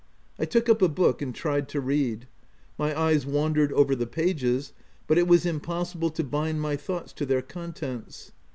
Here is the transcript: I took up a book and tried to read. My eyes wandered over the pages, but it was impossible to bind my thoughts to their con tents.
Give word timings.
I 0.39 0.45
took 0.45 0.67
up 0.67 0.81
a 0.81 0.89
book 0.89 1.21
and 1.21 1.29
tried 1.35 1.69
to 1.69 1.79
read. 1.79 2.27
My 2.75 2.99
eyes 2.99 3.23
wandered 3.23 3.71
over 3.73 3.95
the 3.95 4.07
pages, 4.07 4.73
but 5.05 5.19
it 5.19 5.27
was 5.27 5.45
impossible 5.45 6.09
to 6.09 6.23
bind 6.23 6.59
my 6.59 6.75
thoughts 6.75 7.13
to 7.13 7.25
their 7.27 7.43
con 7.43 7.71
tents. 7.71 8.31